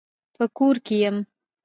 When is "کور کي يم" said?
0.57-1.17